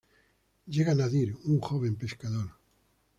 Llega 0.77 0.95
Nadir, 1.01 1.29
un 1.51 1.61
joven 1.69 1.95
pescador. 2.05 2.49